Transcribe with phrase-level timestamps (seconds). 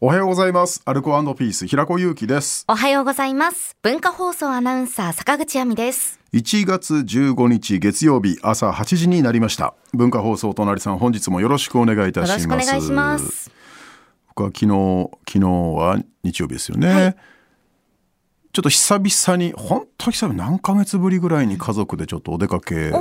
[0.00, 0.80] おはようございます。
[0.84, 2.64] アルコピース平子祐希です。
[2.68, 3.76] おはようございます。
[3.82, 6.20] 文化放送アナウンサー坂口亜美です。
[6.32, 9.74] 1月15日月曜日朝8時になりました。
[9.94, 12.46] 文化放送隣さん本日もよろしくお願いいたよします。
[12.46, 13.50] ろしくお願いします。
[14.28, 17.16] 僕は昨日昨日は日曜日ですよね。
[18.52, 22.92] ちょっと久々に本当久々何ヶ月ぶりぐらいに家族でちょっとお出かけ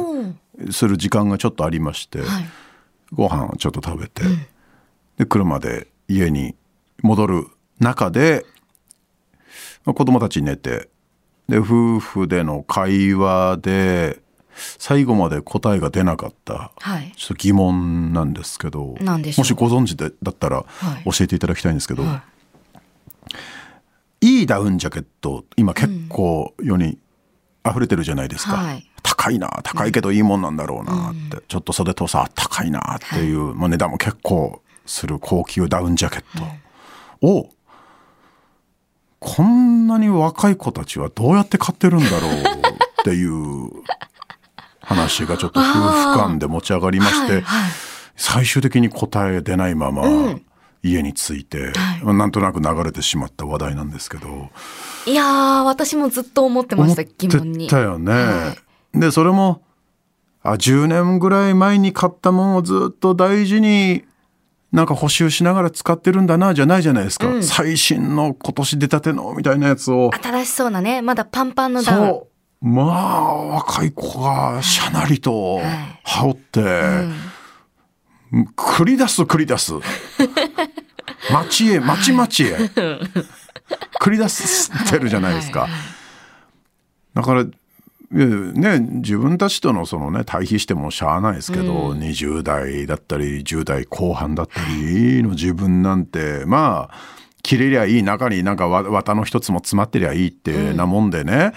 [0.71, 2.45] する時間がちょっとありまして、はい。
[3.13, 4.23] ご飯をちょっと食べて、
[5.17, 6.55] で車で家に
[7.01, 7.47] 戻る
[7.79, 8.45] 中で
[9.85, 10.89] まあ子供たち寝て
[11.47, 14.19] で夫婦での会話で
[14.79, 16.71] 最後まで答えが出なかった。
[16.79, 17.13] はい。
[17.15, 21.03] ちょっと疑問なんですけどもしご存知でだったらはい。
[21.11, 22.23] 教えていただきたいんですけど、、は
[24.21, 24.41] い。
[24.41, 26.97] いダウンジャケット今結構世に
[27.69, 28.89] 溢れてるじゃないですか、はい。
[29.03, 36.43] 高いな高いけどいいもんなんだろうなって、ちょっと袖とさ高いなっていう、まあ、値段も結構する高級ダウンジャケット
[37.21, 37.49] を、
[39.19, 43.71] こんなに若い子たちはどうやって買ってるんだろうっていう
[44.81, 47.71] 話がちょっと夫婦間で持ち上がりまして、はいはい。
[48.15, 50.03] 最終的に答え出ないまま
[50.83, 51.71] 家に着いて、
[52.03, 54.49] なんとなく流れてしまった話題なんですけど。
[55.05, 57.57] いやー、私もずっと思ってました、疑問に。
[57.57, 58.13] 思ってたよね。
[58.13, 58.55] は
[58.93, 59.61] でそれも
[60.41, 64.05] あ10年ぐらい前に買ったものをずっと大事に
[64.71, 70.11] なんか補修しながら使ってるんだなじゃないじゃないですか、最新の今年出たてのみたいなやつを。
[70.13, 72.07] 新しそうなね、まだパンパンのダウン。
[72.07, 72.27] そ
[72.61, 72.67] う。
[72.67, 75.61] まあ若い子がしゃなりと
[76.03, 76.61] 羽織って、
[78.55, 79.73] 繰り出す繰り出す。
[81.31, 82.57] 町へ町町へ。
[84.01, 85.67] 繰り出してるじゃないですか。
[87.13, 87.45] だから
[88.09, 96.95] ね、自分たちとのそのね対比してもしゃあないですけど、20代だったり10代後半だったりの自分なんてまあ
[97.43, 101.51] 切れりゃいい中になんかわ綿の一つも詰まってりゃいいってなもんでね、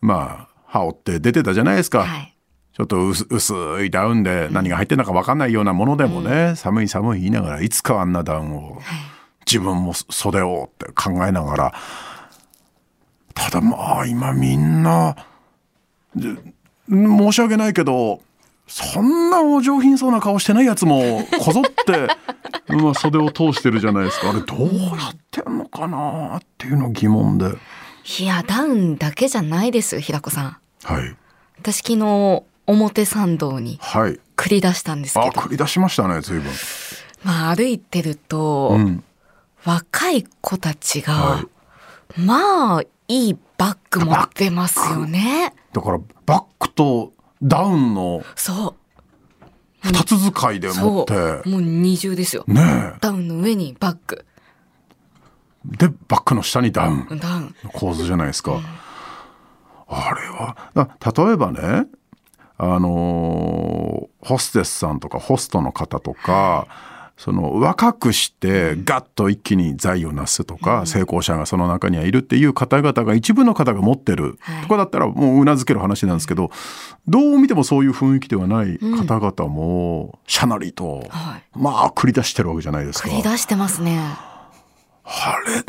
[0.00, 2.04] まあ羽織って出てたじゃないですか。
[2.04, 2.30] はい。
[2.72, 3.54] ちょっと薄薄
[3.84, 8.80] いダウンで何が入ってるのか分かんないようなものでもね、寒い寒い言いながらいつかあんなダウンを
[9.46, 11.74] 自分も袖をって考えながら
[13.34, 15.22] ただまあ今みんなで
[16.88, 18.20] 申し訳ないけど
[18.66, 22.08] そんなお上品そうな顔してないやつもこぞって
[22.68, 24.30] まあ 袖を通してるじゃないですか。
[24.30, 24.66] あれどう
[24.96, 27.46] やってんのかなっていうの疑問で。
[28.20, 30.56] いや、ダウンだけじゃないですよ、平子さん。
[30.84, 31.16] はい。
[31.58, 34.20] 私昨日、表参道にはい。
[34.36, 36.50] 繰り出したんですけど、あ繰り出しましたね随分。
[37.22, 39.04] まあ歩いてると、うん。
[39.64, 41.44] 若い子たちが、は
[42.16, 45.54] まあ、いいバッグ持ってますよね。
[45.72, 48.74] だからバッグとダウンのそう。
[49.80, 51.48] 二つ使いで持そってう。
[51.48, 52.44] もう二重ですよ。
[52.46, 54.24] ねダウンの上にバッグ。
[55.72, 57.54] えでバッグの下にダウンダウン。
[57.64, 58.60] の構図じゃないですか、
[59.88, 60.90] あれはだ
[61.24, 61.86] 例えばね
[62.58, 66.66] あのーホステスさんとかホストの方とか、
[67.16, 74.36] その若くしてガッと一気に財を成すとか、成功者がその中にはいるっていう方々が一部の方が持ってる。
[74.40, 74.62] はい。
[74.62, 76.50] とかだったらもううなずける話なんですけど、
[77.06, 81.42] どう見てもそういう雰囲気ではない方々もしゃなりと、はい。
[81.54, 83.08] まあ繰り出してるわけじゃないですか。
[83.08, 83.98] 繰り出してますね。
[85.04, 85.64] あれ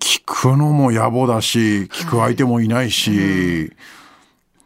[0.00, 3.72] 聞くのも野暮だし聞く相手もいないし、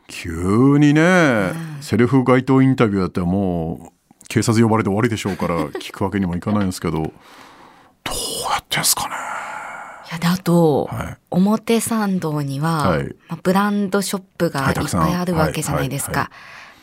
[0.09, 3.96] 急にね、セルフ街頭インタビューだったらもう
[4.37, 7.11] 警察呼ばれて終わりでしょうから 聞くわけにもいかないんですけどどうや
[8.61, 9.15] ってんすかね。
[10.09, 11.17] いや、で、あと、はい。
[11.31, 13.17] 表参道には、はい。
[13.29, 16.31] まあブランドショップがいっぱいあるわけじゃないですか。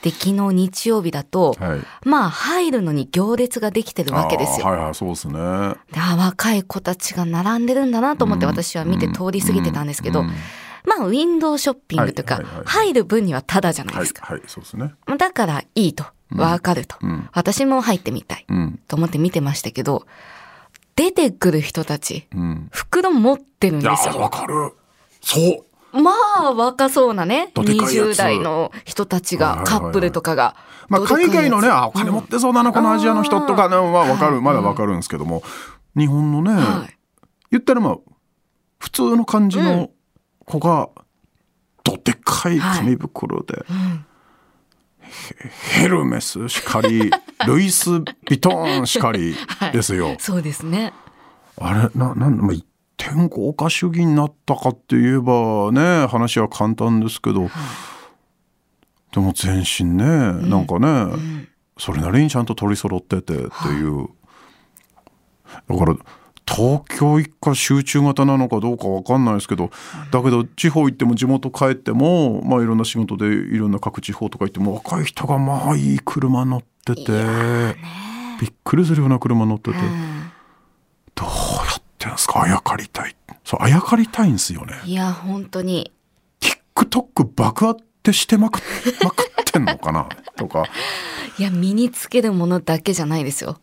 [0.02, 1.80] で、昨日日曜日だと、はい。
[2.04, 4.66] まあ入るのに行列ができてるわけですよ。
[4.66, 5.34] はいはいそうですね。
[5.34, 10.28] であ若い子たちが並んでるんだなと思って私は見て通り過ぎてたんですけど、うん。
[10.86, 14.26] まあウィンドウショッピングというか、入る分にはタダじゃないですか。
[14.26, 14.96] はいそうですね。
[15.18, 16.04] だからいいと。
[16.36, 17.30] わかると、ん。
[17.34, 18.46] 私も入ってみたい。
[18.48, 18.80] うん。
[18.88, 20.06] と思って見てましたけど、
[20.96, 22.70] 出てくる人たち、うん。
[22.72, 24.20] 袋持ってるんですよ。
[24.20, 24.74] わかる。
[25.22, 26.02] そう。
[26.02, 27.52] まあ、若そうなね。
[27.54, 28.08] どでかいやつ。
[28.10, 30.56] 20代の人たちが、カップルとかが。
[30.90, 34.42] まあ、海外のね、あ、お金持ってそうだな、このアジアの人とかね、はわかる、はい。
[34.42, 35.44] まだわかるんですけども、
[35.96, 36.98] 日本のね、はい。
[37.52, 37.98] 言ったらまあ、
[38.80, 39.92] 普通の感じの
[40.46, 40.90] 子が、
[41.84, 43.74] どでかい紙袋で、ヘ
[45.72, 47.12] ヘルメスしかり、
[47.48, 49.36] ルイス・ヴィトンしかり
[49.72, 50.16] ですよ。
[50.20, 50.94] そうですね。
[51.58, 52.66] あれ、な、なん、まあ、一
[52.98, 57.50] 点豪華主義になったかって言えばね、話は簡単ですけど、
[59.12, 64.08] でも全身ね、なんかね、それなりにちゃんと取り揃っててっていう。
[65.70, 65.96] だから、
[66.46, 69.72] 東京一家集中型なのかどうかわかんないですけど、
[70.12, 77.76] だけど地方行っても地元帰っても、まあいろんな仕事でいろんな各地方とか行っても若い人がまあいい車乗ってて、
[78.42, 79.78] びっくりするような車乗ってて、
[81.16, 81.32] どうや
[81.80, 82.44] ってんですか？
[82.44, 83.16] あやかりたい。
[83.46, 84.74] そう、あやかりたいんですよね。
[84.86, 85.92] いや、本当に。
[86.76, 88.62] TikTok 爆発ってしてまく
[89.04, 90.10] まくってんのかな？
[90.36, 90.66] とか。
[91.40, 93.60] いや、身につけるものだけじゃないですよ。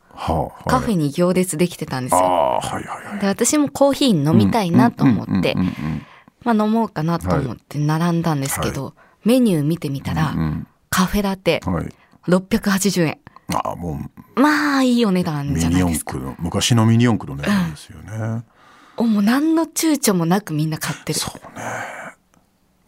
[0.66, 2.24] カフェに行列できてたんですあよ。
[2.24, 3.20] あはいはいはい。
[3.20, 6.06] で、私もコーヒー飲みたいなと思ってうんう、んうん
[6.44, 8.94] まあ飲もうかなと思って並んだんですけど、
[9.24, 11.88] メニュー見てみたら、うんカフェラテうんはい。
[12.28, 13.18] 680円。
[13.54, 14.00] ああも
[14.36, 16.16] うまあいいお値段ミじゃないですか。
[16.18, 18.42] の昔のミニ四駆の値段ですよね。
[18.96, 21.18] おもう何の躊躇もなくみんな買ってる。
[21.18, 21.64] そうね。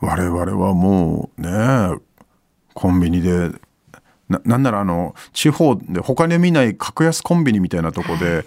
[0.01, 1.97] 我々はもうね
[2.75, 3.51] コンビニで
[4.33, 8.45] ななんならあの地方で他に見ない格安コンビニみたいなとこで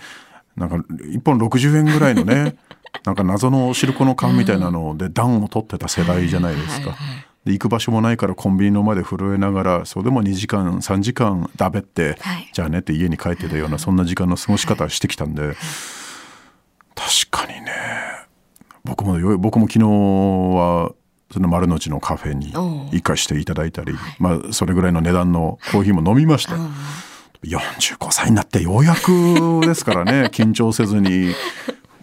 [0.55, 2.55] なんか1本60円ぐらいのね
[3.05, 6.95] なんか謎のお汁粉の缶みたいなので暖を取ってた世代じゃないですか。
[7.45, 12.49] で行く場所もないからコンビニの前で震えながらそれでも2時間3時間だべって、はい。
[12.51, 15.55] じゃあねって家に帰ってたようなそんな時間の過ごし方してきたんで
[16.95, 17.71] 確かにね
[18.83, 20.91] 僕もよ僕も昨日は
[21.35, 22.53] その丸の内のカフェに
[22.93, 26.55] 行かしていただいたり、まあそれぐらいの値段のコーヒーも飲みました。
[27.43, 31.35] 45歳になってようやくですからね 緊張せずに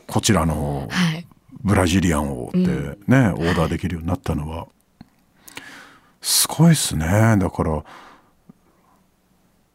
[0.07, 1.27] こちらのはい。
[1.63, 4.67] ブラジリアンをってね、オーダーできるようになったのは
[6.21, 7.07] すごいですね。
[7.39, 7.83] だから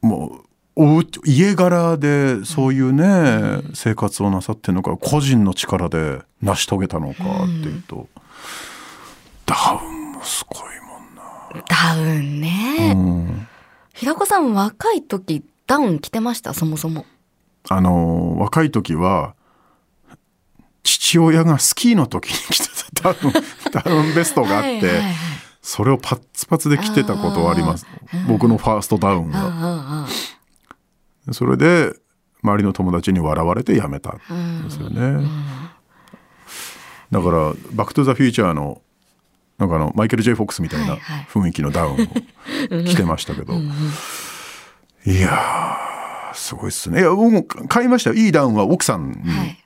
[0.02, 0.42] も
[0.76, 8.08] う家柄でそういうね、生活をなさってるのか個人の力で成し遂げたのかっていうと、
[9.48, 11.64] ダウンもすごいもんな。
[11.68, 12.94] ダウンね。
[12.96, 13.48] うん
[13.94, 16.54] 平子さん若い時ダウン着てました？
[16.54, 17.06] そもそも。
[17.70, 19.34] あの若い時は
[20.84, 22.68] 父親がスキーの時に着て
[23.02, 23.34] たダウン
[23.72, 25.14] ダウンベストがあって、はいはいはい
[25.60, 27.86] それをパッツパツで着てたことはあります
[28.26, 30.08] 僕のファーストダウンが。
[31.34, 31.92] それで
[32.42, 35.28] 周りの友達に笑われてやめたんですよね。
[37.12, 38.82] だから「バック・トゥ・ザ・フューチャーの」
[39.58, 41.28] なんかあのマイケル・ J・ フォックスみたいなはいはい。
[41.30, 41.98] 雰囲気のダウンを
[42.86, 43.54] 着てましたけど、
[45.06, 47.00] いやーすごいっすね。
[47.00, 48.16] いや僕も買いましたよ。
[48.16, 49.58] いいダウンは奥さんに、はい。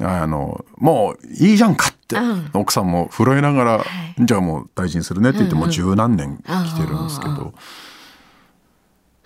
[0.00, 2.50] あのもういいじゃんかって、うん。
[2.54, 3.84] 奥さんも震えながら、
[4.18, 4.26] い。
[4.26, 7.54] じゃあもう大事にするねって言ってもう十何年着てるんですけど、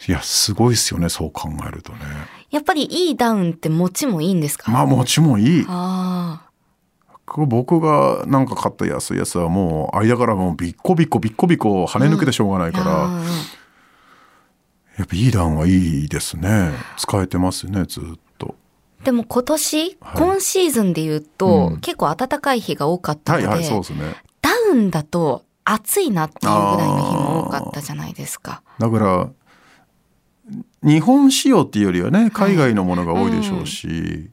[0.09, 2.01] いやすごいっすよねそう考えるとね。
[2.51, 4.71] やっぱりいいダウンって持ちもいいんですか？
[4.71, 5.65] まあ持ちもいい。
[5.69, 6.43] あ
[7.31, 12.73] これ僕がなんか買った安いやつはもう間からもうビッコビッコビッコビコ跳ね抜けてしょうがないあ。
[12.73, 13.25] から、うんうん
[14.99, 16.73] やっぱいいダウンはいいですね。
[16.99, 18.05] 使えてますねずっ
[18.37, 18.55] と。
[19.03, 20.19] でも今年、はい。
[20.19, 21.81] 今シーズンで言うと、うん。
[21.81, 24.17] 結構暖かい日が多かったので、はいはいそうですね。
[24.43, 28.63] ダウンだと暑いなっていうぐらいの日も多かったじゃないですか。
[28.79, 29.31] だから
[30.83, 34.29] 日本仕様っていうよりはね海外のものが多いでしょうし、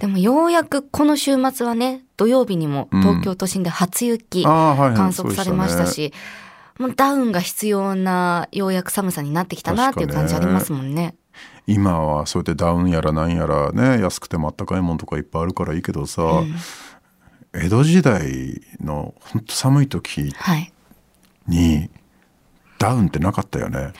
[0.00, 6.12] でもようやくこの週末はね、土曜日にも東京都心で初雪観測されましたし、
[6.78, 11.16] もうダウンが必要なようやく寒さになってきたなっていう感じありますもんね。
[11.66, 16.22] 今はそうやってダウンやらなんやらね安くてもあったかいもんとかいっぱいあるからいいけどさ、
[17.52, 20.72] 江戸時代のほんと寒い時はい。
[21.46, 21.90] に
[22.78, 23.92] ダウンってなかったよね。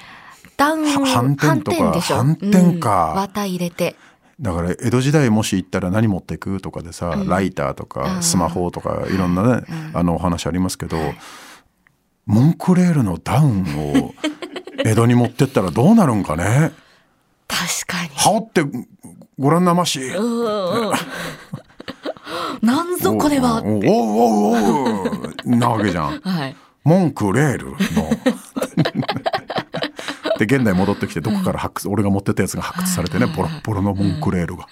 [0.56, 3.12] ダウンは反転とか反転でしょ反転か。
[3.12, 3.20] うん。
[3.20, 3.96] 綿入れて。
[4.40, 9.64] だから江戸時代もし行ったら何持っていくとかでさ、ライターとかスマホとかいろんなね、
[9.94, 10.96] あのお話ありますけど、
[12.24, 13.62] モンクレールのダウン
[13.94, 14.14] を
[14.84, 16.72] 江戸に持ってったらどうなるんかね？
[17.48, 18.10] 確かに。
[18.10, 18.62] 羽織って
[19.38, 20.00] ご覧なまし。
[22.62, 23.62] なんぞこれは。
[23.64, 25.02] おおおおお
[25.46, 26.20] おなわけじゃん。
[26.20, 26.56] はい。
[26.84, 27.76] モンクレールの。
[30.38, 34.66] で現代戻ってきてどこから発掘、俺が持ってたやつが発掘されてねボロッボロのモンクレールが。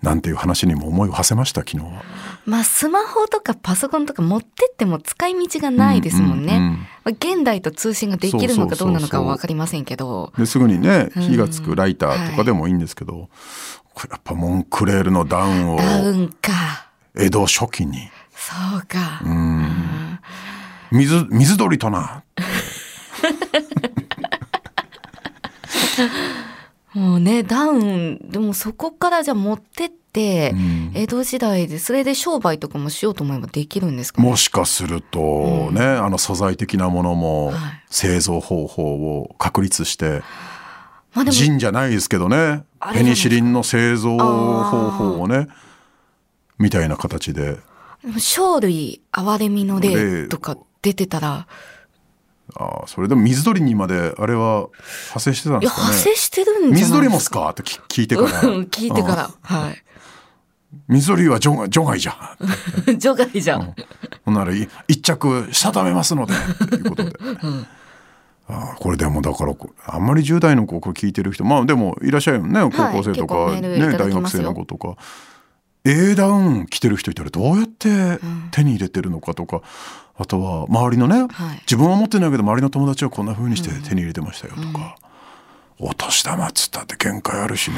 [0.00, 2.04] なんていう話にも思いを馳せました昨日は。
[2.46, 6.56] まあスマホとかパソコンとか持ってっても使い道がないですもんね。
[6.56, 10.32] うんうんうんまあ現代と通信ができるのかどうなのかはわかりませんけど。
[10.38, 13.28] ですぐにね火がつくライターとかでもいいんですけど、
[13.92, 16.88] これやっぱモンクレールのダウンをダウンか。
[17.16, 19.20] 江戸初期にそうか。
[20.92, 22.22] 水水鳥とな
[26.94, 30.90] もうね、ダウン、でもそこからじゃあ持ってって、ん。
[30.94, 34.28] 江戸時代で、それで商売とかもしようと思えばできるんですかね？
[34.28, 37.56] もしかするとね、あの素材的なものもはい。
[37.90, 40.22] 製造方法を確立して、
[41.14, 45.48] まあでもジンじゃないですけどねペニシリンの製造方法をね
[46.58, 47.58] みたいな形で。
[48.02, 51.46] でも生類憐れみの例とか出てたら、
[52.56, 54.68] ああそれでも水鳥にまであれは
[55.08, 55.86] 派生してたんですかね。
[55.88, 57.50] 派生してるんじゃない水鳥もすすか？
[57.50, 58.28] って聞聞いてから。
[58.42, 59.30] うん聞いてかうんら。
[59.42, 59.82] はい。
[60.88, 62.12] 水鳥は除外除外じゃ
[62.92, 62.98] ん。
[62.98, 63.74] 除外じゃん。
[64.24, 66.34] ほんならい一着定めますので。
[66.68, 67.12] ということで、
[68.48, 72.60] ああこれでもだからこあんまり10代の子これ聞いてる人まあでもいらっしゃるよね。
[72.74, 74.96] 高校生とか、結構メールいたね大学生の子とか
[75.84, 78.18] A ダウン着てる人いたらどうやって
[78.50, 79.62] 手に入れてるのかとか、
[80.16, 81.60] あとは周りのね、はい。
[81.60, 84.96] 自分は持ってないけど周りの友達はこんな風にして手に入れてましたよとか、
[85.78, 87.76] お年玉っつったって限界あるしね。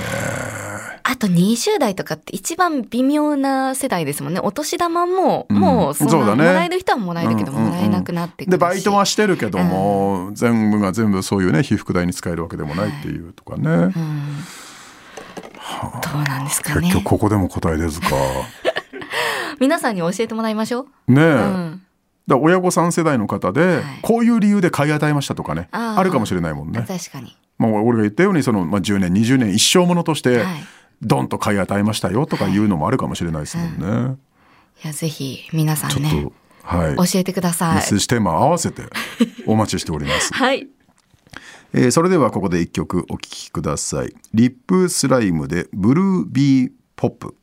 [1.02, 4.40] あと20代とかって一番微妙な世代ですもんね。
[4.42, 6.44] お年玉も、もうそそうだね。
[6.44, 7.64] もらえる人はもらえるけど、うんうん。
[7.64, 7.70] うん。
[7.72, 8.58] もらえなくなってくるし。
[8.58, 13.92] でバイトはしてるけども、全部が全部そういうね被服代に使えるわけでもないっていうとかね、うん
[16.12, 16.94] どうなんですかね結。
[16.94, 18.08] 局ここでも答え出ずか
[19.60, 21.12] 皆さんに教えてもらいましょう。
[21.12, 21.82] ねえ、うん。
[22.26, 26.84] だ親御さん世代の方で、はいこういう理由で買い与えましたとかねあるかもしれないもんね。
[26.86, 27.36] 確かに。
[27.58, 30.46] まあ、俺が言ったようにその、まあ、10年20年一生ものとして、はい
[31.02, 34.16] ドンと買い与えましたよとかいうのもあるかもしれないですもんね。
[34.84, 37.74] いや、ぜひ皆さちょっんね、とはい教えてください。
[37.76, 38.82] メッセージテーマ合わせて
[39.46, 40.32] お待ちしております。
[40.34, 40.68] はい。
[41.72, 44.14] えーそれではここで一曲お聴きください。
[44.34, 47.36] リップスライムでブルービーポップ。